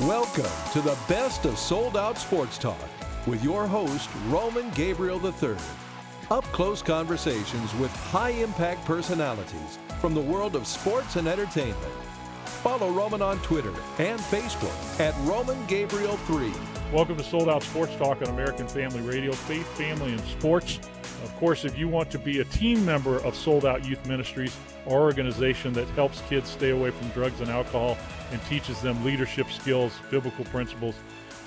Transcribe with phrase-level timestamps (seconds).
[0.00, 2.76] Welcome to the best of sold out sports talk
[3.26, 5.56] with your host, Roman Gabriel III.
[6.30, 11.94] Up close conversations with high impact personalities from the world of sports and entertainment.
[12.44, 16.52] Follow Roman on Twitter and Facebook at Roman Gabriel 3.
[16.92, 20.78] Welcome to Sold Out Sports Talk on American Family Radio, Faith, Family, and Sports.
[21.24, 24.54] Of course, if you want to be a team member of Sold Out Youth Ministries,
[24.86, 27.96] our organization that helps kids stay away from drugs and alcohol
[28.32, 30.94] and teaches them leadership skills, biblical principles,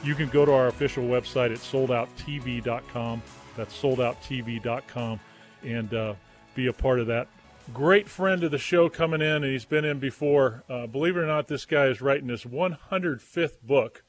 [0.04, 3.22] you can go to our official website at soldouttv.com.
[3.58, 5.20] That's soldouttv.com
[5.64, 6.14] and uh,
[6.56, 7.28] be a part of that.
[7.74, 10.64] Great friend of the show coming in, and he's been in before.
[10.70, 14.04] Uh, believe it or not, this guy is writing his 105th book,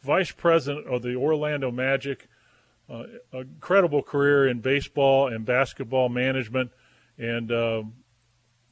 [0.00, 2.28] Vice President of the Orlando Magic.
[2.88, 6.72] Uh, incredible career in baseball and basketball management,
[7.16, 7.82] and uh,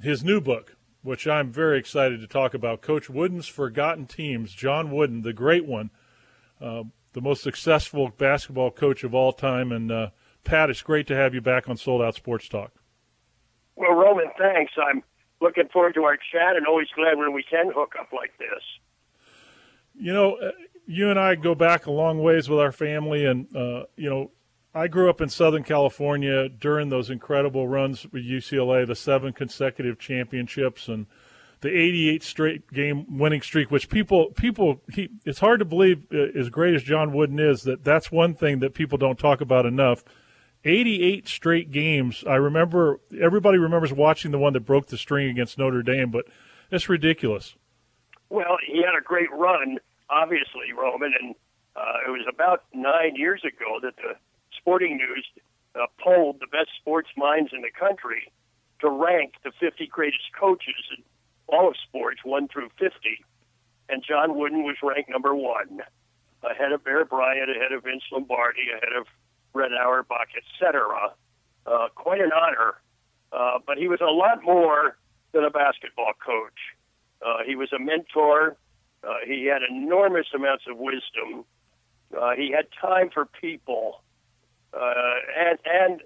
[0.03, 4.53] his new book, which I'm very excited to talk about, Coach Wooden's Forgotten Teams.
[4.53, 5.91] John Wooden, the great one,
[6.61, 9.73] uh, the most successful basketball coach of all time.
[9.73, 10.11] And uh,
[10.45, 12.73] Pat, it's great to have you back on Sold Out Sports Talk.
[13.77, 14.73] Well, Roman, thanks.
[14.77, 15.03] I'm
[15.41, 18.63] looking forward to our chat and always glad when we can hook up like this.
[19.95, 20.51] You know, uh,
[20.87, 24.31] you and I go back a long ways with our family, and uh, you know,
[24.75, 29.99] I grew up in Southern California during those incredible runs with UCLA, the seven consecutive
[29.99, 31.07] championships, and
[31.61, 33.71] the 88 straight game winning streak.
[33.71, 37.63] Which people, people, he, it's hard to believe, uh, as great as John Wooden is,
[37.63, 40.05] that that's one thing that people don't talk about enough.
[40.65, 42.25] 88 straight games.
[42.27, 46.27] I remember everybody remembers watching the one that broke the string against Notre Dame, but
[46.71, 47.55] it's ridiculous.
[48.29, 49.79] Well, he had a great run,
[50.11, 51.35] obviously, Roman, and
[51.75, 54.15] uh, it was about nine years ago that the
[54.69, 55.27] Sporting News
[55.75, 58.31] uh, polled the best sports minds in the country
[58.83, 61.03] to rank the 50 greatest coaches in
[61.47, 62.93] all of sports, 1 through 50.
[63.89, 65.81] And John Wooden was ranked number one,
[66.43, 69.07] ahead of Bear Bryant, ahead of Vince Lombardi, ahead of
[69.55, 71.15] Red Auerbach, etc.
[71.65, 72.75] Uh, quite an honor.
[73.33, 74.99] Uh, but he was a lot more
[75.33, 76.77] than a basketball coach.
[77.25, 78.59] Uh, he was a mentor.
[79.03, 81.47] Uh, he had enormous amounts of wisdom.
[82.15, 84.03] Uh, he had time for people.
[84.79, 86.03] Uh, and and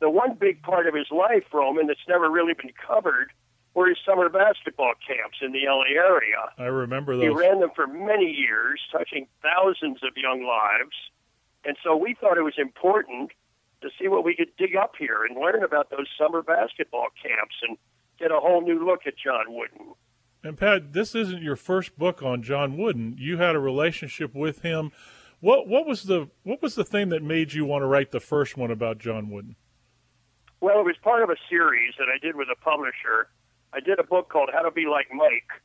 [0.00, 3.30] the one big part of his life, Roman, that's never really been covered,
[3.74, 6.50] were his summer basketball camps in the LA area.
[6.58, 7.24] I remember those.
[7.24, 10.94] He ran them for many years, touching thousands of young lives.
[11.64, 13.30] And so we thought it was important
[13.82, 17.54] to see what we could dig up here and learn about those summer basketball camps
[17.68, 17.76] and
[18.18, 19.94] get a whole new look at John Wooden.
[20.42, 23.16] And Pat, this isn't your first book on John Wooden.
[23.18, 24.92] You had a relationship with him
[25.40, 28.20] what what was the what was the thing that made you want to write the
[28.20, 29.56] first one about John Wooden?
[30.60, 33.30] Well, it was part of a series that I did with a publisher.
[33.72, 35.62] I did a book called How to Be Like Mike.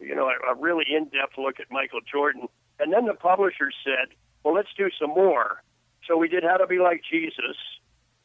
[0.00, 2.48] You know, a, a really in-depth look at Michael Jordan.
[2.80, 5.62] And then the publisher said, "Well, let's do some more."
[6.08, 7.56] So we did How to Be Like Jesus.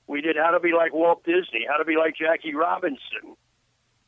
[0.08, 1.68] We did How to Be Like Walt Disney.
[1.70, 3.36] How to Be Like Jackie Robinson.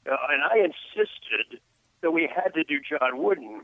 [0.10, 1.60] Uh, and I insisted
[2.02, 3.62] that we had to do John Wooden.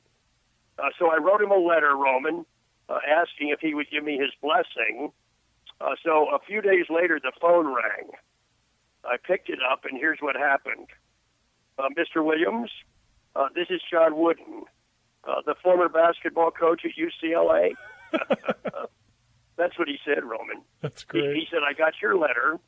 [0.77, 2.45] Uh, so I wrote him a letter, Roman,
[2.89, 5.11] uh, asking if he would give me his blessing.
[5.81, 8.11] Uh, so a few days later, the phone rang.
[9.03, 10.87] I picked it up, and here's what happened.
[11.77, 12.23] Uh, Mr.
[12.23, 12.71] Williams,
[13.35, 14.63] uh, this is John Wooden,
[15.25, 17.73] uh, the former basketball coach at UCLA.
[19.57, 20.61] That's what he said, Roman.
[20.81, 21.35] That's great.
[21.35, 22.59] He, he said, I got your letter.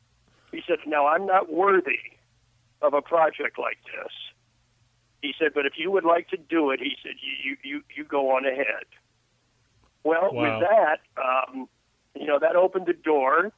[0.52, 1.98] He said, Now, I'm not worthy
[2.80, 4.12] of a project like this.
[5.22, 8.04] He said, But if you would like to do it, he said, you, you, you
[8.04, 8.84] go on ahead.
[10.04, 10.60] Well, wow.
[10.60, 11.68] with that, um,
[12.14, 13.52] you know, that opened the door.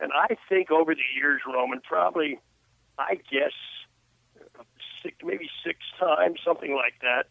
[0.00, 2.38] And I think over the years, Roman, probably,
[2.98, 3.52] I guess,
[5.02, 7.26] six, maybe six times, something like that,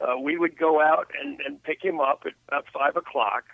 [0.00, 3.44] uh, we would go out and, and pick him up at about 5 o'clock,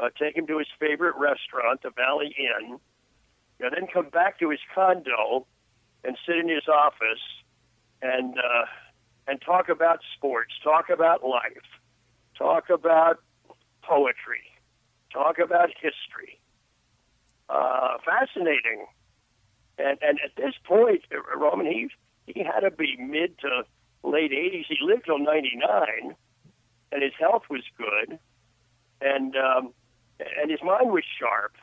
[0.00, 2.78] uh, take him to his favorite restaurant, the Valley Inn,
[3.60, 5.46] and then come back to his condo
[6.04, 7.22] and sit in his office
[8.02, 8.66] and uh,
[9.26, 11.64] and talk about sports, talk about life,
[12.36, 13.20] talk about
[13.86, 14.42] poetry,
[15.12, 16.40] talk about history.
[17.48, 18.86] Uh, fascinating.
[19.78, 21.02] And and at this point,
[21.36, 21.88] Roman, he
[22.26, 23.64] he had to be mid to
[24.02, 24.66] late 80s.
[24.68, 26.14] He lived till 99,
[26.92, 28.18] and his health was good,
[29.00, 29.72] and um,
[30.40, 31.56] and his mind was sharp.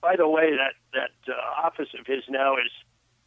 [0.00, 2.70] By the way, that that uh, office of his now is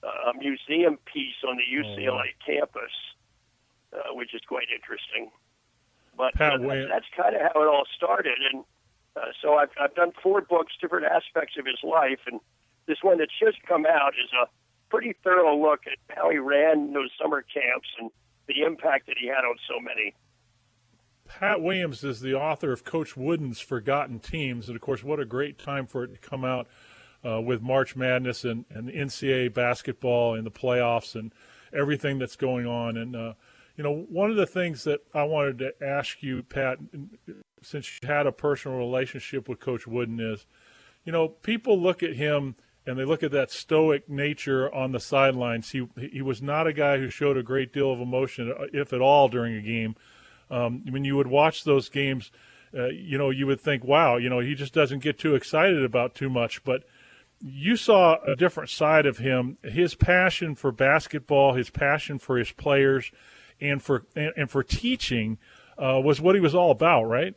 [0.03, 2.23] uh, a museum piece on the UCLA wow.
[2.45, 2.93] campus,
[3.93, 5.31] uh, which is quite interesting.
[6.17, 8.37] But Pat, uh, that's kind of how it all started.
[8.51, 8.63] And
[9.15, 12.19] uh, so I've, I've done four books, different aspects of his life.
[12.27, 12.39] And
[12.87, 14.47] this one that's just come out is a
[14.89, 18.09] pretty thorough look at how he ran those summer camps and
[18.47, 20.13] the impact that he had on so many.
[21.27, 25.25] Pat Williams is the author of Coach Wooden's Forgotten Teams, and of course, what a
[25.25, 26.67] great time for it to come out
[27.25, 31.33] uh, with March Madness and, and the NCAA basketball and the playoffs and
[31.73, 32.95] everything that's going on.
[32.95, 33.33] And uh,
[33.75, 36.77] you know, one of the things that I wanted to ask you, Pat,
[37.61, 40.45] since you had a personal relationship with Coach Wooden, is,
[41.03, 42.55] you know, people look at him
[42.85, 45.71] and they look at that stoic nature on the sidelines.
[45.71, 49.01] He he was not a guy who showed a great deal of emotion, if at
[49.01, 49.95] all, during a game.
[50.49, 52.31] Um, when you would watch those games,
[52.77, 55.83] uh, you know, you would think, wow, you know, he just doesn't get too excited
[55.83, 56.63] about too much.
[56.63, 56.83] But
[57.41, 59.57] you saw a different side of him.
[59.63, 63.11] His passion for basketball, his passion for his players,
[63.61, 65.37] and for and, and for teaching
[65.77, 67.35] uh, was what he was all about, right?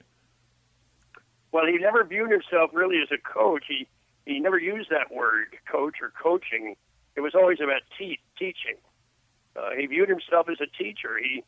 [1.53, 3.65] Well, he never viewed himself really as a coach.
[3.69, 3.88] He
[4.26, 6.76] he never used that word, coach or coaching.
[7.17, 8.76] It was always about te- teaching.
[9.56, 11.19] Uh, he viewed himself as a teacher.
[11.19, 11.43] He,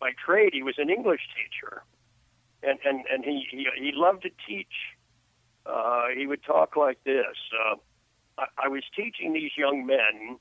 [0.00, 1.82] by trade, he was an English teacher,
[2.62, 4.96] and and and he he, he loved to teach.
[5.64, 7.36] Uh, he would talk like this.
[7.54, 7.76] Uh,
[8.36, 10.38] I, I was teaching these young men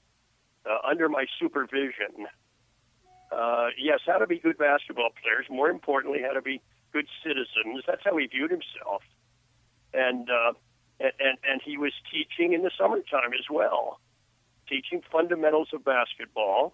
[0.66, 2.28] uh, under my supervision.
[3.34, 5.46] Uh, yes, how to be good basketball players.
[5.50, 7.84] More importantly, how to be good citizens.
[7.88, 9.02] That's how he viewed himself.
[9.94, 10.54] And uh,
[11.00, 14.00] and, and, he was teaching in the summertime as well,
[14.70, 16.74] teaching fundamentals of basketball.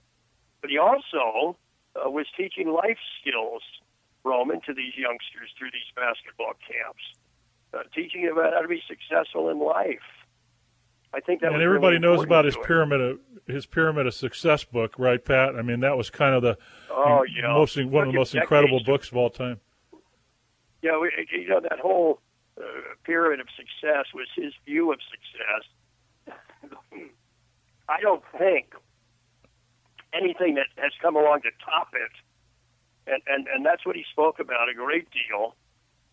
[0.62, 1.58] But he also
[1.96, 3.64] uh, was teaching life skills,
[4.24, 7.04] Roman, to these youngsters through these basketball camps,
[7.74, 10.19] uh, teaching about how to be successful in life.
[11.14, 14.64] I think that and everybody really knows about his pyramid of his pyramid of success
[14.64, 15.56] book, right, Pat?
[15.56, 16.58] I mean, that was kind of the
[16.92, 19.60] oh yeah most one of the most incredible books of all time.
[20.82, 22.22] Yeah, we, you know that whole
[22.58, 22.64] uh,
[23.04, 26.38] pyramid of success was his view of success.
[27.90, 28.76] I don't think
[30.14, 34.40] anything that has come along to top it, and, and, and that's what he spoke
[34.40, 35.56] about a great deal,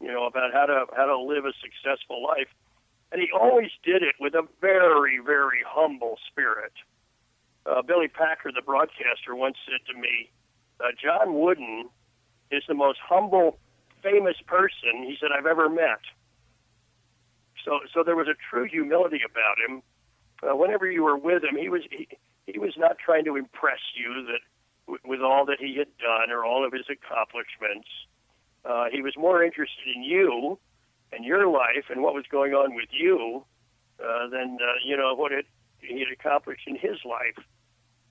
[0.01, 2.49] you know, about how to how to live a successful life.
[3.17, 6.75] And he always did it with a very, very humble spirit.
[7.65, 10.29] Uh, Billy Packer, the broadcaster, once said to me,
[10.81, 11.89] uh, John Wooden
[12.51, 13.57] is the most humble,
[14.03, 16.05] famous person, he said, I've ever met.
[17.65, 19.83] So, so there was a true humility about him.
[20.43, 22.07] Uh, whenever you were with him, he was he,
[22.47, 24.41] he was not trying to impress you that
[24.87, 27.89] w- with all that he had done or all of his accomplishments.
[28.67, 30.59] Uh, he was more interested in you
[31.17, 33.45] and your life and what was going on with you
[34.01, 35.47] uh, than uh, you know what it,
[35.81, 37.45] he had accomplished in his life.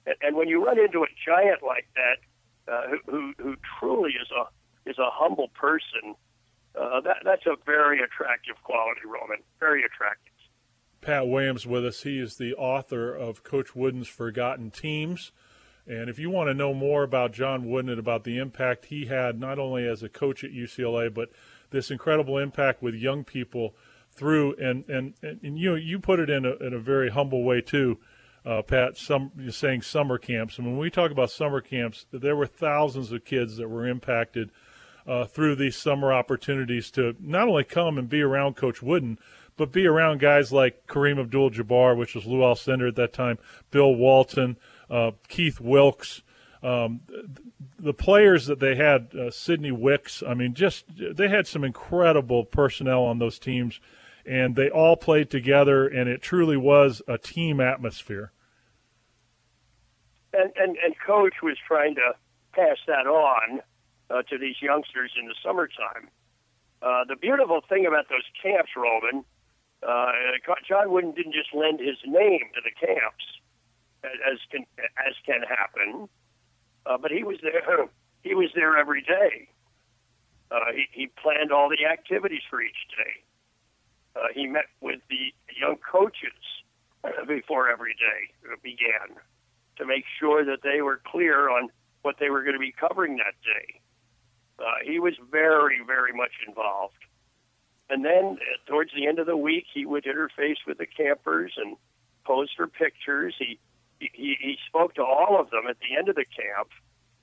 [0.06, 4.12] And, and when you run into a giant like that, uh, who, who who truly
[4.12, 6.16] is a is a humble person,
[6.80, 9.38] uh, that that's a very attractive quality, Roman.
[9.60, 10.34] Very attractive.
[11.02, 12.02] Pat Williams with us.
[12.02, 15.32] He is the author of Coach Wooden's Forgotten Teams.
[15.88, 19.06] And if you want to know more about John Wooden and about the impact he
[19.06, 21.30] had, not only as a coach at UCLA, but
[21.76, 23.76] this incredible impact with young people
[24.10, 27.60] through, and, and, and you you put it in a, in a very humble way
[27.62, 28.00] too,
[28.46, 28.98] uh, Pat.
[28.98, 33.12] Some you're saying summer camps, and when we talk about summer camps, there were thousands
[33.12, 34.52] of kids that were impacted
[35.06, 39.20] uh, through these summer opportunities to not only come and be around Coach Wooden,
[39.58, 43.38] but be around guys like Kareem Abdul-Jabbar, which was Lou Alcindor at that time,
[43.70, 44.58] Bill Walton,
[44.90, 46.24] uh, Keith Wilkes,
[46.66, 47.02] um,
[47.78, 50.24] the players that they had, uh, Sidney Wicks.
[50.28, 53.80] I mean, just they had some incredible personnel on those teams,
[54.26, 58.32] and they all played together, and it truly was a team atmosphere.
[60.34, 62.14] And and, and coach was trying to
[62.54, 63.62] pass that on
[64.10, 66.10] uh, to these youngsters in the summertime.
[66.82, 69.24] Uh, the beautiful thing about those camps, Roman,
[69.88, 70.12] uh,
[70.68, 73.26] John Wooden didn't just lend his name to the camps,
[74.04, 76.10] as can as can happen,
[76.86, 77.88] uh, but he was there.
[78.24, 79.50] He was there every day.
[80.52, 83.24] Uh, he, he planned all the activities for each day.
[84.16, 86.32] Uh, he met with the young coaches
[87.28, 89.18] before every day began
[89.78, 91.70] to make sure that they were clear on
[92.02, 93.80] what they were going to be covering that day.
[94.58, 96.98] Uh, he was very, very much involved.
[97.90, 101.54] And then uh, towards the end of the week, he would interface with the campers
[101.58, 101.76] and
[102.26, 103.36] pose for pictures.
[103.38, 103.60] He,
[104.00, 106.70] he, he spoke to all of them at the end of the camp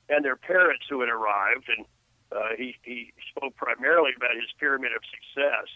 [0.08, 1.68] and their parents who had arrived.
[1.76, 1.86] And
[2.32, 5.68] uh, he, he spoke primarily about his pyramid of success.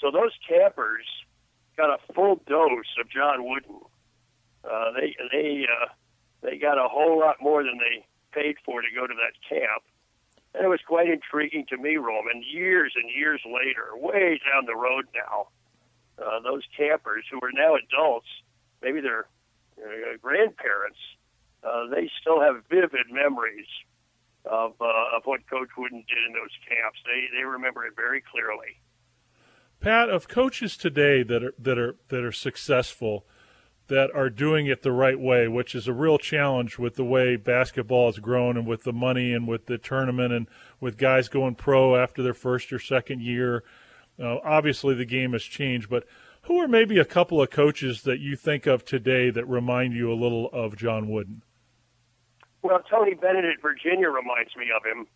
[0.00, 1.06] So those campers
[1.76, 3.80] got a full dose of John Wooden.
[4.64, 5.86] Uh, they they uh,
[6.42, 9.82] they got a whole lot more than they paid for to go to that camp.
[10.54, 14.74] And it was quite intriguing to me, Roman, years and years later, way down the
[14.74, 15.48] road now,
[16.18, 18.28] uh, those campers who are now adults,
[18.82, 19.26] maybe they're
[19.84, 20.98] uh, grandparents,
[21.62, 23.66] uh, they still have vivid memories
[24.44, 26.98] of uh, of what Coach Wooden did in those camps.
[27.04, 28.80] They they remember it very clearly.
[29.80, 33.26] Pat, of coaches today that are that are that are successful,
[33.88, 37.36] that are doing it the right way, which is a real challenge with the way
[37.36, 40.48] basketball has grown and with the money and with the tournament and
[40.80, 43.62] with guys going pro after their first or second year.
[44.20, 46.04] Uh, obviously, the game has changed, but
[46.48, 50.10] who are maybe a couple of coaches that you think of today that remind you
[50.10, 51.42] a little of John Wooden?
[52.62, 55.06] Well, Tony Bennett at Virginia reminds me of him.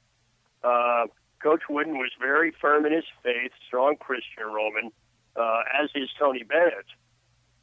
[0.63, 1.07] Uh,
[1.43, 4.93] Coach Wooden was very firm in his faith, strong Christian Roman,
[5.35, 6.87] uh, as is Tony Bennett.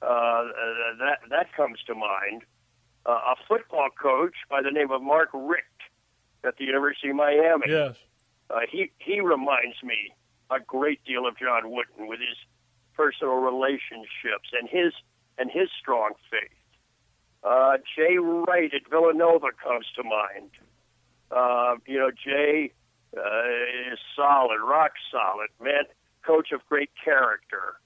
[0.01, 0.43] Uh,
[0.99, 2.43] that that comes to mind.
[3.05, 5.65] Uh, a football coach by the name of Mark Richt
[6.43, 7.65] at the University of Miami.
[7.67, 7.97] Yes.
[8.49, 10.11] Uh, he he reminds me
[10.49, 12.37] a great deal of John Wooden with his
[12.99, 14.91] personal relationships and his
[15.37, 16.51] and his strong faith.
[17.43, 20.51] Uh, Jay Wright at Villanova comes to mind.
[21.31, 22.73] Uh, you know, Jay
[23.15, 25.83] uh, is solid, rock solid, man,
[26.27, 27.79] coach of great character,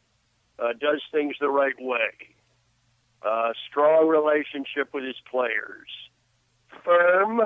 [0.57, 2.33] uh, does things the right way,
[3.21, 5.89] uh, strong relationship with his players,
[6.83, 7.41] firm,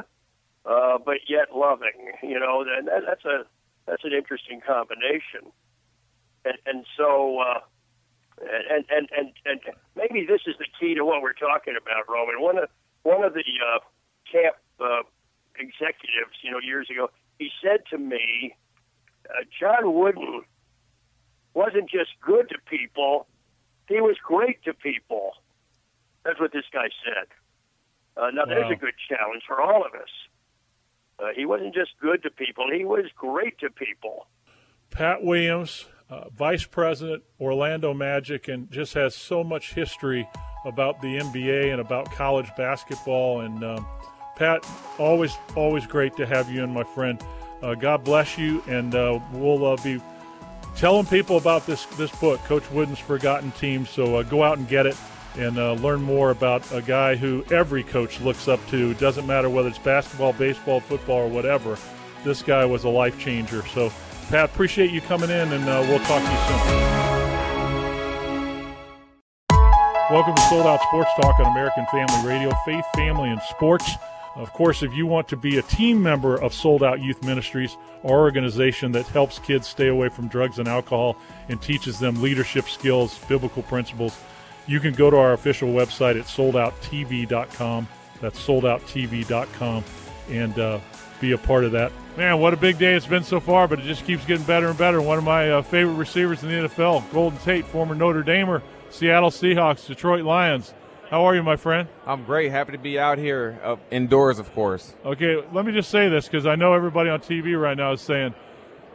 [0.65, 2.13] uh, but yet loving.
[2.24, 3.43] You know, and that, that's a
[3.86, 5.51] that's an interesting combination.
[6.48, 7.60] And, and so, uh,
[8.39, 9.60] and, and and and
[9.96, 12.39] maybe this is the key to what we're talking about, Roman.
[12.39, 12.70] One of
[13.04, 13.80] one of the uh,
[14.32, 15.04] camp uh,
[15.58, 18.56] executives, you know, years ago, he said to me,
[19.30, 20.44] uh, John Wooden
[21.54, 23.27] wasn't just good to people,
[23.88, 25.32] he was great to people.
[26.24, 27.27] That's what this guy said.
[28.16, 28.46] Uh, now, wow.
[28.48, 30.10] there's a good challenge for all of us.
[31.20, 34.27] Uh, he wasn't just good to people, he was great to people.
[34.92, 40.28] Pat Williams, uh, Vice President, Orlando Magic, and just has so much history
[40.66, 43.42] about the NBA and about college basketball.
[43.42, 43.86] And um,
[44.36, 44.66] Pat,
[44.98, 47.22] always, always great to have you in, my friend.
[47.62, 50.02] Uh, God bless you, and uh, we'll uh, be
[50.76, 53.86] telling people about this this book, Coach Wooden's Forgotten Team.
[53.86, 54.96] So uh, go out and get it
[55.38, 58.92] and uh, learn more about a guy who every coach looks up to.
[58.92, 61.78] It doesn't matter whether it's basketball, baseball, football, or whatever.
[62.24, 63.66] This guy was a life changer.
[63.68, 63.92] So,
[64.29, 66.88] Pat, appreciate you coming in, and uh, we'll talk to you soon.
[70.12, 72.51] Welcome to Sold Out Sports Talk on American Family Radio.
[72.65, 73.89] Faith, family, and sports.
[74.36, 77.77] Of course, if you want to be a team member of Sold Out Youth Ministries,
[78.03, 81.17] our organization that helps kids stay away from drugs and alcohol
[81.50, 84.17] and teaches them leadership skills, biblical principles,
[84.67, 87.88] you can go to our official website at soldouttv.com.
[88.22, 89.84] That's soldouttv.com
[90.29, 90.79] and uh,
[91.19, 91.91] be a part of that.
[92.15, 94.67] Man, what a big day it's been so far, but it just keeps getting better
[94.67, 95.01] and better.
[95.01, 99.29] One of my uh, favorite receivers in the NFL, Golden Tate, former Notre Damer, Seattle
[99.29, 100.74] Seahawks, Detroit Lions.
[101.09, 101.88] How are you, my friend?
[102.05, 102.51] I'm great.
[102.51, 104.93] Happy to be out here uh, indoors, of course.
[105.05, 108.01] Okay, let me just say this because I know everybody on TV right now is
[108.01, 108.33] saying,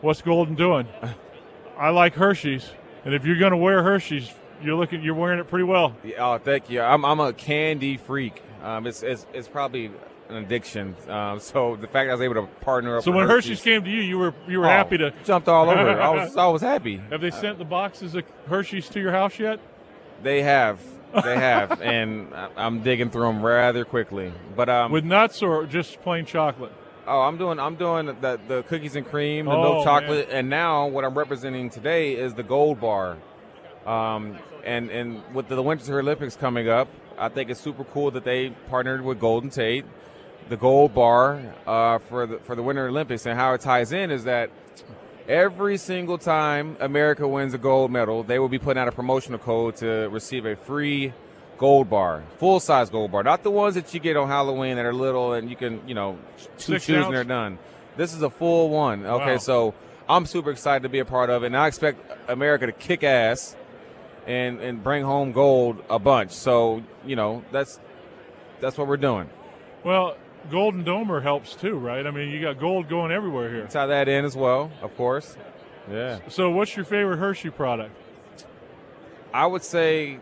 [0.02, 0.86] "What's Golden doing?"
[1.78, 2.70] I like Hershey's,
[3.04, 4.30] and if you're going to wear Hershey's,
[4.62, 5.96] you're looking, you're wearing it pretty well.
[6.04, 6.80] Yeah, oh, thank you.
[6.80, 8.42] I'm, I'm a candy freak.
[8.62, 9.90] Um, it's, it's, it's probably
[10.32, 10.96] an addiction.
[11.08, 13.04] Um, so the fact I was able to partner up.
[13.04, 15.48] So when Hershey's, Hershey's, came to you, you were you were oh, happy to jumped
[15.48, 16.00] all over.
[16.00, 16.96] I was I was happy.
[17.10, 19.60] Have they sent the boxes of Hershey's to your house yet?
[20.22, 20.80] They have.
[21.12, 24.32] They have, and I'm digging through them rather quickly.
[24.56, 26.72] But um, with nuts or just plain chocolate.
[27.06, 30.38] Oh, I'm doing I'm doing the the cookies and cream, the oh, milk chocolate, man.
[30.38, 33.18] and now what I'm representing today is the gold bar.
[33.84, 38.24] Um, and and with the Winter Olympics coming up, I think it's super cool that
[38.24, 39.84] they partnered with Golden Tate,
[40.49, 44.11] the gold bar uh, for the for the Winter Olympics, and how it ties in
[44.11, 44.50] is that
[45.28, 49.38] every single time America wins a gold medal, they will be putting out a promotional
[49.38, 51.12] code to receive a free
[51.58, 54.84] gold bar, full size gold bar, not the ones that you get on Halloween that
[54.84, 56.18] are little and you can you know
[56.58, 57.06] two Six shoes ounce?
[57.06, 57.58] and they're done.
[57.96, 59.06] This is a full one.
[59.06, 59.37] Okay, Wow.
[59.38, 59.75] so
[60.08, 63.04] I'm super excited to be a part of it, and I expect America to kick
[63.04, 63.54] ass
[64.26, 66.32] and and bring home gold a bunch.
[66.32, 67.78] So you know that's
[68.61, 69.28] that's what we're doing.
[69.84, 70.16] Well,
[70.50, 72.06] Golden Domer helps too, right?
[72.06, 73.66] I mean, you got gold going everywhere here.
[73.66, 75.37] Tie that in as well, of course.
[75.90, 77.90] Yeah, So, what's your favorite Hershey product?
[79.34, 80.18] I would say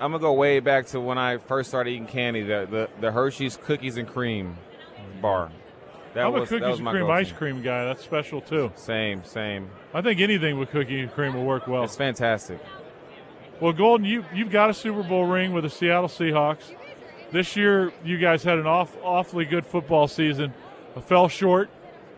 [0.00, 2.42] I'm gonna go way back to when I first started eating candy.
[2.42, 4.56] The the, the Hershey's cookies and cream
[5.20, 5.50] bar.
[6.14, 7.12] That I'm was, a cookies that was and cream go-to.
[7.14, 7.84] ice cream guy.
[7.86, 8.70] That's special too.
[8.76, 9.70] Same, same.
[9.94, 11.84] I think anything with cookie and cream will work well.
[11.84, 12.60] It's fantastic.
[13.60, 16.74] Well, Golden, you you've got a Super Bowl ring with the Seattle Seahawks.
[17.32, 20.52] This year, you guys had an off, awfully good football season.
[20.94, 21.70] Uh, fell short,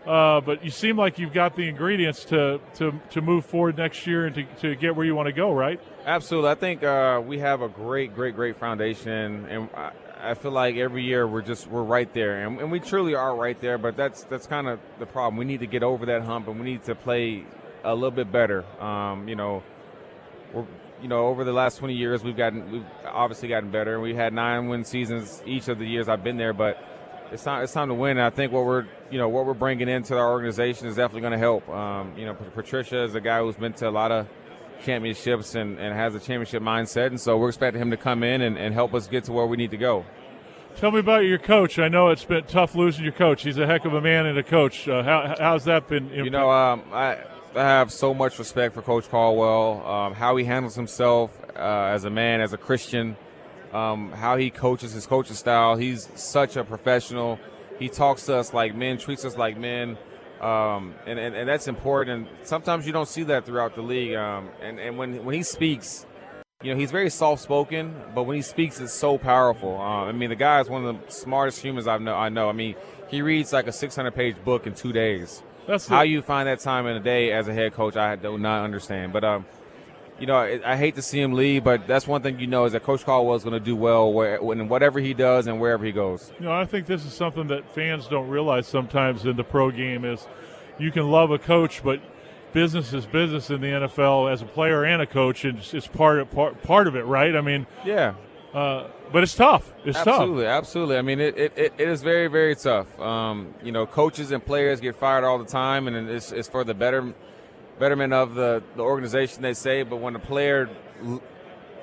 [0.07, 4.09] uh, but you seem like you've got the ingredients to, to, to move forward next
[4.09, 5.81] year and to, to get where you want to go, right?
[6.05, 6.51] Absolutely.
[6.51, 10.75] I think uh, we have a great, great, great foundation, and I, I feel like
[10.75, 13.79] every year we're just we're right there, and, and we truly are right there.
[13.79, 15.37] But that's that's kind of the problem.
[15.37, 17.45] We need to get over that hump, and we need to play
[17.85, 18.65] a little bit better.
[18.83, 19.63] Um, you know,
[20.53, 20.67] we're
[21.05, 24.01] you know over the last 20 years we've gotten we've obviously gotten better.
[24.01, 26.79] We had nine win seasons each of the years I've been there, but
[27.31, 28.13] it's time it's time to win.
[28.13, 31.21] And I think what we're you know what we're bringing into our organization is definitely
[31.21, 31.69] going to help.
[31.69, 34.27] Um, you know, Patricia is a guy who's been to a lot of
[34.83, 38.41] championships and, and has a championship mindset, and so we're expecting him to come in
[38.41, 40.07] and, and help us get to where we need to go.
[40.77, 41.79] Tell me about your coach.
[41.79, 43.43] I know it's been tough losing your coach.
[43.43, 44.89] He's a heck of a man and a coach.
[44.89, 46.09] Uh, how, how's that been?
[46.09, 50.45] You know, um, I I have so much respect for Coach Caldwell, um, how he
[50.45, 53.17] handles himself uh, as a man, as a Christian,
[53.73, 55.77] um, how he coaches his coaching style.
[55.77, 57.39] He's such a professional.
[57.79, 59.97] He talks to us like men, treats us like men.
[60.41, 62.29] Um, and, and, and, that's important.
[62.29, 64.15] And sometimes you don't see that throughout the league.
[64.15, 66.05] Um, and and when, when he speaks,
[66.63, 69.77] you know, he's very soft spoken, but when he speaks, it's so powerful.
[69.77, 72.15] Uh, I mean, the guy is one of the smartest humans I know.
[72.15, 72.49] I know.
[72.49, 72.75] I mean,
[73.09, 75.43] he reads like a 600 page book in two days.
[75.67, 77.97] That's how you find that time in a day as a head coach.
[77.97, 79.47] I do not understand, but um,
[80.19, 82.65] you know, I, I hate to see him leave, but that's one thing you know
[82.65, 85.61] is that Coach Caldwell is going to do well where, when whatever he does and
[85.61, 86.33] wherever he goes.
[86.39, 89.71] You know, I think this is something that fans don't realize sometimes in the pro
[89.71, 90.27] game is
[90.79, 92.01] you can love a coach, but
[92.53, 95.87] business is business in the NFL as a player and a coach, and it's, it's
[95.87, 97.35] part of part, part of it, right?
[97.35, 98.15] I mean, yeah.
[98.55, 99.73] Uh, but it's tough.
[99.85, 100.07] It's absolutely, tough.
[100.07, 100.97] Absolutely, absolutely.
[100.97, 102.99] I mean, it, it, it is very, very tough.
[103.01, 106.63] Um, you know, coaches and players get fired all the time, and it's, it's for
[106.63, 107.13] the better,
[107.81, 109.83] betterment of the, the organization, they say.
[109.83, 110.71] But when a player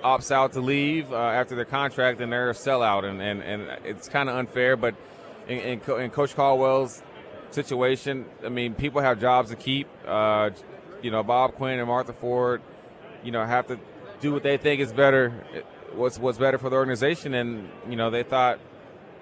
[0.02, 3.86] opts out to leave uh, after their contract, then they're a sellout, and, and, and
[3.86, 4.78] it's kind of unfair.
[4.78, 4.96] But
[5.50, 7.04] in, in, in, Coach Caldwell's
[7.50, 9.90] situation, I mean, people have jobs to keep.
[10.08, 10.52] Uh,
[11.02, 12.62] you know, Bob Quinn and Martha Ford,
[13.26, 13.78] you know, have to
[14.22, 15.34] do what they think is better
[15.96, 18.60] what's what's better for the organization, and you know they thought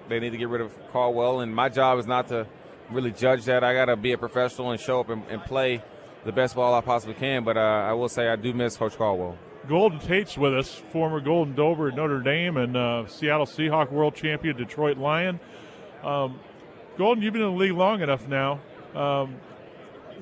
[0.08, 2.46] they need to get rid of Caldwell, and my job is not to
[2.90, 3.62] really judge that.
[3.62, 5.82] I got to be a professional and show up and, and, play
[6.24, 7.44] the best ball I possibly can.
[7.44, 9.38] But uh, I will say I do miss Coach Caldwell.
[9.68, 14.14] Golden Tate's with us, former Golden Domer at Notre Dame and uh, Seattle Seahawk world
[14.14, 15.38] champion, Detroit Lion.
[16.02, 16.40] Um,
[16.96, 18.60] Golden, you've been in the league long enough now.
[18.94, 19.36] Um,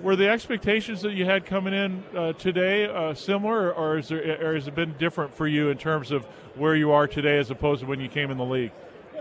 [0.03, 4.39] were the expectations that you had coming in uh, today uh, similar, or, is there,
[4.45, 7.51] or has it been different for you in terms of where you are today as
[7.51, 8.73] opposed to when you came in the league?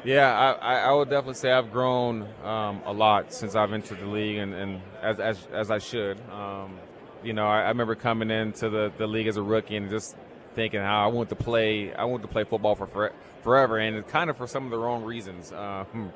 [0.03, 4.05] Yeah, I, I would definitely say I've grown um, a lot since I've entered the
[4.05, 6.19] league, and, and as, as, as I should.
[6.29, 6.79] Um,
[7.23, 10.15] you know, I, I, remember coming into the, the league as a rookie and just
[10.53, 11.93] thinking how I want to play.
[11.93, 13.11] I want to play football for, for
[13.41, 15.51] forever, and kind of for some of the wrong reasons.
[15.67, 16.13] Um,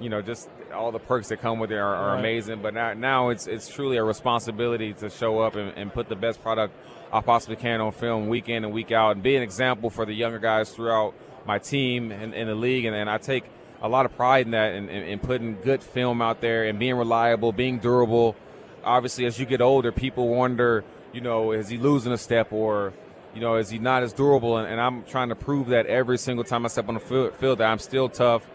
[0.00, 2.20] you know, just all the perks that come with it are, are right.
[2.20, 2.62] amazing.
[2.62, 6.16] But now, now it's it's truly a responsibility to show up and, and, put the
[6.16, 6.74] best product
[7.12, 10.04] I possibly can on film week in and week out, and be an example for
[10.04, 11.14] the younger guys throughout
[11.46, 12.84] my team and in the league.
[12.84, 13.44] And, and, I take
[13.80, 16.96] a lot of pride in that and, and, putting good film out there and being
[16.96, 18.36] reliable, being durable.
[18.84, 22.92] Obviously, as you get older, people wonder, you know, is he losing a step or
[23.34, 24.56] you know, is he not as durable?
[24.56, 27.34] And, and, I'm trying to prove that every single time I step on the field,
[27.36, 28.48] field that I'm still tough,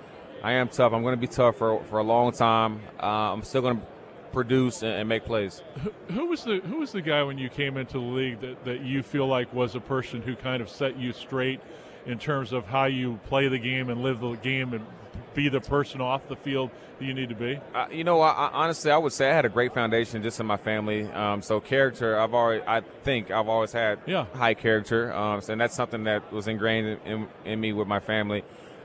[0.44, 0.92] I am tough.
[0.92, 2.82] I'm going to be tough for, for a long time.
[3.02, 3.86] Uh, I'm still going to
[4.34, 5.64] produce and, and, make plays.
[5.82, 8.66] Who, who, was the Who was the guy when you came into the league that,
[8.66, 11.62] that you feel like was a person who kind of set you straight
[12.06, 14.86] in terms of how you play the game and live the game and
[15.34, 17.60] be the person off the field that you need to be?
[17.74, 20.40] Uh, you know, I, I, honestly, I would say I had a great foundation just
[20.42, 21.06] in my family.
[21.06, 24.26] Um, so character, I've always, I think I've always had yeah.
[24.34, 27.88] high character, um, so, and that's something that was ingrained in, in, in me with
[27.88, 28.44] my family.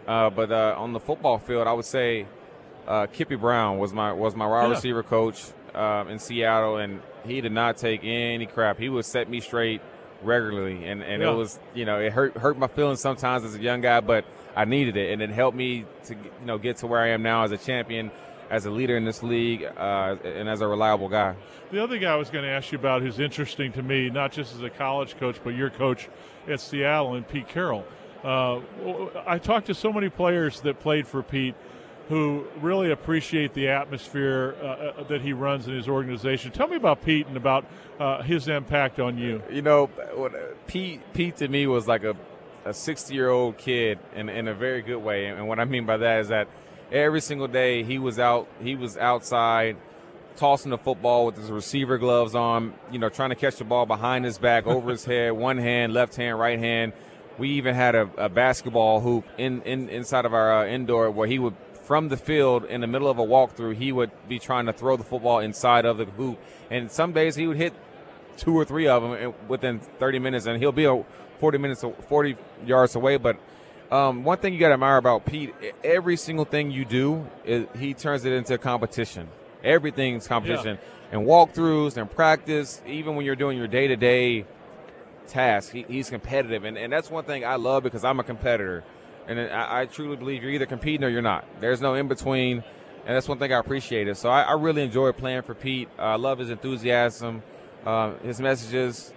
[0.09, 2.27] Uh, but uh, on the football field, I would say
[2.87, 4.71] uh, Kippy Brown was my was my wide yeah.
[4.71, 5.44] receiver coach
[5.75, 8.79] um, in Seattle, and he did not take any crap.
[8.79, 9.83] He would set me straight
[10.23, 11.31] regularly, and, and yeah.
[11.31, 14.25] it was you know it hurt hurt my feelings sometimes as a young guy, but
[14.57, 17.23] I needed it, and it helped me to you know get to where I am
[17.23, 18.11] now as a champion.
[18.51, 21.37] As a leader in this league uh, and as a reliable guy.
[21.71, 24.33] The other guy I was going to ask you about who's interesting to me, not
[24.33, 26.09] just as a college coach, but your coach
[26.49, 27.85] at Seattle and Pete Carroll.
[28.25, 28.61] Uh,
[29.27, 31.55] I talked to so many players that played for Pete
[32.09, 36.51] who really appreciate the atmosphere uh, uh that he runs in his organization.
[36.51, 37.67] Tell me about Pete and about
[38.01, 39.43] uh, his impact on you.
[39.51, 39.91] You know,
[40.67, 42.17] Pete, Pete to me was like a,
[42.65, 45.27] a 60 year old kid in, in a very good way.
[45.27, 46.49] And what I mean by that is that
[46.91, 49.77] every single day he was out, he was outside
[50.37, 53.87] tossing the football with his receiver gloves on, you know, trying to catch the ball
[53.87, 56.93] behind his back, over his head, one hand, left hand, right hand
[57.38, 61.27] we even had a, a basketball hoop in, in inside of our uh, indoor where
[61.29, 64.66] he would from the field in the middle of a walkthrough he would be trying
[64.66, 66.38] to throw the football inside of the hoop
[66.70, 67.72] and some days he would hit
[68.37, 71.05] two or three of them within 30 minutes and he'll be a
[71.38, 73.37] 40 minutes 40 yards away but
[73.90, 77.27] Um, one thing you got to admire about Pete, every single thing you do,
[77.74, 79.29] he turns it into a competition.
[79.64, 80.77] Everything's competition.
[80.77, 81.18] Yeah.
[81.18, 84.44] And walkthroughs and practice, even when you're doing your day to day
[85.29, 86.64] tasks, he, he's competitive.
[86.64, 88.85] And, and that's one thing I love because I'm a competitor.
[89.27, 91.45] And I, I, truly believe you're either competing or you're not.
[91.61, 92.64] There's no in between.
[93.07, 94.14] And that's one thing I appreciate.
[94.17, 95.88] So I, I really enjoy playing for Pete.
[95.99, 97.43] Uh, I love his enthusiasm,
[97.85, 99.12] uh, his messages.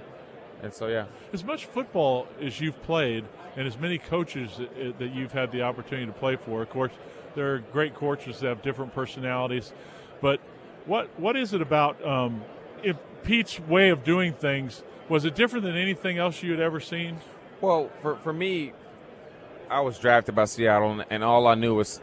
[0.61, 1.05] And so, yeah.
[1.33, 5.63] As much football as you've played and as many coaches that, that you've had the
[5.63, 6.91] opportunity to play for, of course,
[7.35, 9.73] there are great coaches that have different personalities.
[10.21, 10.39] But
[10.85, 12.43] what what is it about um,
[12.83, 14.83] if Pete's way of doing things?
[15.11, 17.17] Was it different than anything else you had ever seen?
[17.59, 18.71] Well, for, for me,
[19.69, 21.99] I was drafted by Seattle, and all I knew was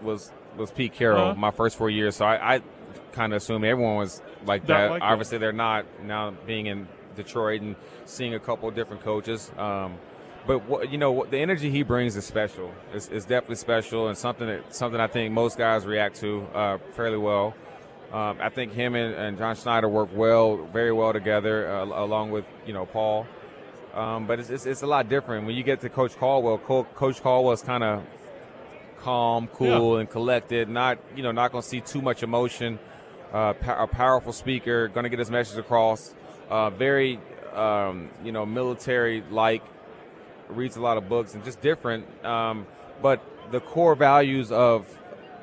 [0.00, 1.34] was was Pete Carroll uh-huh.
[1.34, 2.16] my first four years.
[2.16, 2.62] So I, I
[3.12, 4.92] kind of assumed everyone was like that.
[4.92, 9.52] Like Obviously, they're not now being in Detroit and seeing a couple of different coaches.
[9.58, 9.98] Um,
[10.46, 12.72] but what, you know, the energy he brings is special.
[12.94, 16.78] It's, it's, definitely special, and something that something I think most guys react to uh,
[16.94, 17.52] fairly well.
[18.12, 22.30] Um, I think him and, and, John Schneider work well, very well together, uh, along
[22.30, 23.26] with you know Paul.
[23.94, 26.58] Um, but it's, it's, it's, a lot different when you get to Coach Caldwell.
[26.58, 28.02] Co- Coach Caldwell's kind of
[29.00, 30.00] calm, cool, yeah.
[30.00, 30.68] and collected.
[30.68, 32.78] Not you know not going to see too much emotion.
[33.32, 36.14] Uh, a powerful speaker, going to get his message across.
[36.50, 37.18] Uh, very
[37.54, 39.62] um, you know military like.
[40.48, 42.04] Reads a lot of books and just different.
[42.26, 42.66] Um,
[43.00, 43.22] but
[43.52, 44.86] the core values of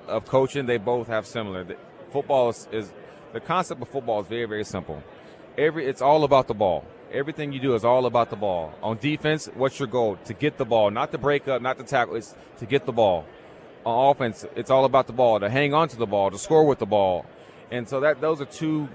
[0.07, 1.65] of coaching they both have similar.
[2.11, 2.93] Football is, is
[3.33, 5.03] the concept of football is very very simple.
[5.57, 8.73] Every it's all about the ball Everything you do is all about the ball.
[8.83, 10.17] On defense, what's your goal?
[10.25, 12.15] To get the ball, not to break up, not to tackle.
[12.15, 13.25] It's to get the ball.
[13.83, 16.65] On offense, it's all about the ball, to hang on to the ball, to score
[16.65, 17.25] with the ball.
[17.71, 18.89] And so that those are two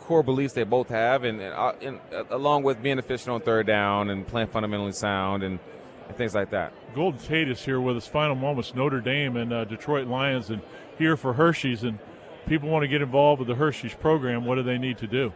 [0.00, 3.40] core beliefs they both have, and, and, uh, and uh, along with being efficient on
[3.42, 5.60] third down and playing fundamentally sound and,
[6.08, 6.72] and, things like that.
[6.94, 10.62] Golden Tate is here with his final moments, Notre Dame and uh, Detroit Lions, and
[10.98, 11.84] here for Hershey's.
[11.84, 12.00] And
[12.46, 14.44] people want to get involved with the Hershey's program.
[14.44, 15.32] What do they need to do?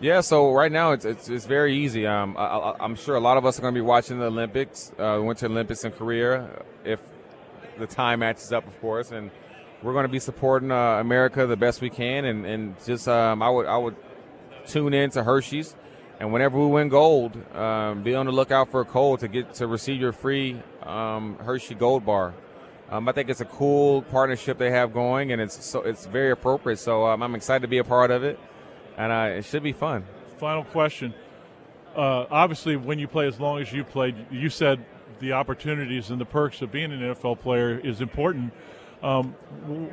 [0.00, 2.06] Yeah, so right now it's it's, it's very easy.
[2.06, 4.92] Um, I, am sure a lot of us are going to be watching the Olympics,
[4.98, 6.48] uh, Winter Olympics in Korea,
[6.84, 7.00] if
[7.78, 9.30] the time matches up, of course, and
[9.82, 13.42] we're going to be supporting uh, America the best we can, and and just um,
[13.42, 13.96] I would I would
[14.66, 15.76] tune in to Hershey's,
[16.18, 19.52] and whenever we win gold, um, be on the lookout for a code to get
[19.54, 22.32] to receive your free um, Hershey Gold Bar.
[22.90, 26.32] Um, I think it's a cool partnership they have going, and it's so it's very
[26.32, 26.78] appropriate.
[26.78, 28.38] So um, I'm excited to be a part of it
[29.00, 30.04] and uh, it should be fun.
[30.38, 31.14] Final question.
[31.96, 34.84] Uh, obviously, when you play as long as you played, you said
[35.20, 38.52] the opportunities and the perks of being an NFL player is important.
[39.02, 39.34] Um,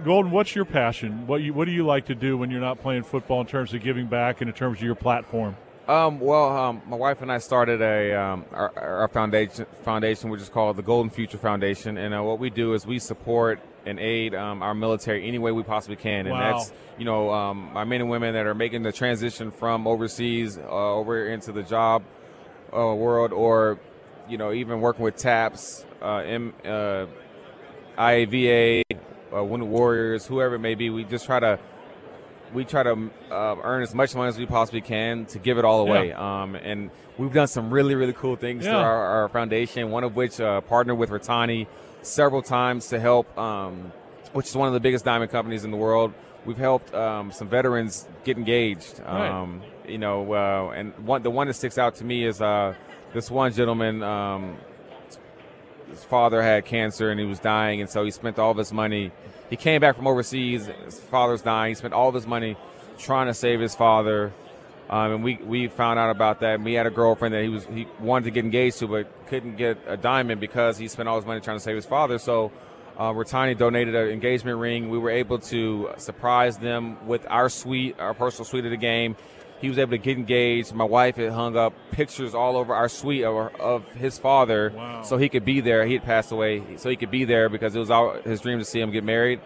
[0.03, 1.25] Golden, what's your passion?
[1.25, 3.73] What you, what do you like to do when you're not playing football in terms
[3.73, 5.55] of giving back and in terms of your platform?
[5.87, 10.41] Um, well, um, my wife and I started a um, our, our, foundation foundation, which
[10.41, 13.97] is called the Golden Future Foundation, and uh, what we do is we support and
[13.97, 16.57] aid um, our military any way we possibly can, and wow.
[16.57, 20.57] that's you know um, our men and women that are making the transition from overseas
[20.57, 22.03] uh, over into the job
[22.73, 23.79] uh, world, or
[24.27, 27.05] you know even working with TAPS, uh, M, uh,
[27.97, 28.81] IAVA,
[29.33, 30.89] uh, Wounded Warriors, whoever it may be.
[30.89, 31.57] We just try to
[32.53, 35.65] we try to uh, earn as much money as we possibly can to give it
[35.65, 36.09] all away.
[36.09, 36.41] Yeah.
[36.43, 38.71] Um, and we've done some really, really cool things yeah.
[38.71, 41.67] through our, our, foundation, one of which uh, partnered with Ritani
[42.01, 43.91] several times to help, um,
[44.33, 46.13] which is one of the biggest diamond companies in the world.
[46.45, 48.99] We've helped um, some veterans get engaged.
[48.99, 49.29] Right.
[49.29, 52.73] Um, you know, uh, and one, the one that sticks out to me is uh,
[53.13, 54.03] this one gentleman.
[55.89, 58.71] His father had cancer and he was dying, and so he spent all of his
[58.71, 59.11] money–
[59.49, 60.69] he came back from overseas.
[60.85, 61.71] His father's dying.
[61.71, 62.57] He spent all of his money
[62.97, 64.33] trying to save his father.
[64.89, 66.55] Um, and we, we found out about that.
[66.55, 69.27] And we had a girlfriend that he was he wanted to get engaged to, but
[69.27, 72.17] couldn't get a diamond because he spent all his money trying to save his father.
[72.17, 72.51] So
[72.97, 74.89] uh, Ritani donated an engagement ring.
[74.89, 79.15] We were able to surprise them with our suite, our personal suite of the game.
[79.59, 80.73] He was able to get engaged.
[80.73, 85.01] My wife had hung up pictures all over our suite of, of his father, wow.
[85.01, 85.85] so he could be there.
[85.85, 88.59] He had passed away, so he could be there because it was our, his dream
[88.59, 89.41] to see him get married,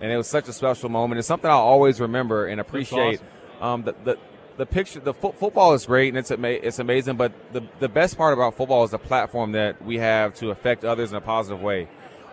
[0.00, 1.18] and it was such a special moment.
[1.18, 3.20] It's something I'll always remember and appreciate.
[3.60, 3.62] Awesome.
[3.62, 4.18] Um, the, the
[4.56, 7.88] the picture, the fo- football is great and it's ama- it's amazing, but the the
[7.88, 11.20] best part about football is the platform that we have to affect others in a
[11.20, 11.88] positive way.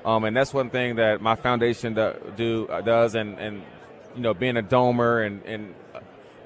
[0.06, 3.64] Um, and that's one thing that my foundation do, do uh, does, and, and
[4.16, 5.76] you know, being a domer and, and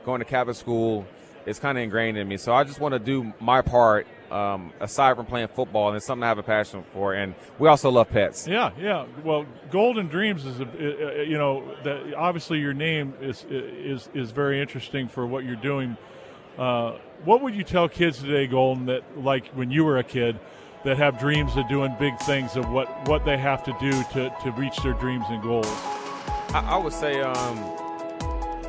[0.06, 1.06] going to Catholic school
[1.46, 2.38] is kind of ingrained in me.
[2.38, 6.06] So I just want to do my part um, aside from playing football, and it's
[6.06, 7.14] something I have a passion for.
[7.14, 8.48] And we also love pets.
[8.48, 9.06] Yeah, yeah.
[9.24, 14.62] Well, Golden Dreams is, a, you know, that obviously your name is is is very
[14.62, 15.98] interesting for what you're doing.
[16.58, 20.40] Uh, what would you tell kids today, Golden, that like when you were a kid,
[20.84, 24.36] that have dreams of doing big things of what, what they have to do to,
[24.44, 25.68] to reach their dreams and goals?
[26.54, 27.58] I, I would say, um,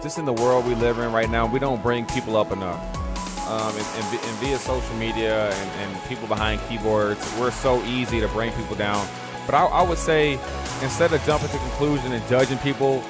[0.02, 2.80] just in the world we live in right now, we don't bring people up enough.
[3.48, 8.20] Um, and, and, and, via social media and, and, people behind keyboards, we're so easy
[8.20, 9.06] to bring people down.
[9.46, 10.38] But I, I would say,
[10.80, 13.00] instead of jumping to conclusion and judging people,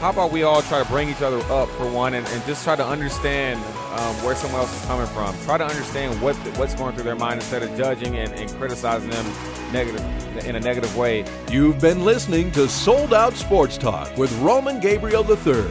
[0.00, 2.64] how about we all try to bring each other up for one and, and just
[2.64, 3.60] try to understand
[3.98, 5.34] um, where someone else is coming from.
[5.44, 9.08] Try to understand what what's going through their mind instead of judging and, and criticizing
[9.08, 9.24] them
[9.72, 11.24] negative in a negative way.
[11.50, 15.64] You've been listening to Sold Out Sports Talk with Roman Gabriel III.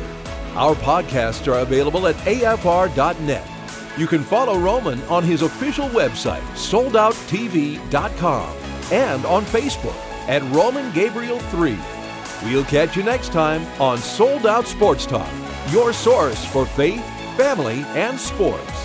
[0.55, 3.47] Our podcasts are available at afr.net.
[3.97, 8.57] You can follow Roman on his official website, soldouttv.com,
[8.91, 9.95] and on Facebook
[10.27, 11.77] at Roman Gabriel 3.
[12.43, 15.29] We'll catch you next time on Sold Out Sports Talk,
[15.71, 17.03] your source for faith,
[17.37, 18.84] family, and sports.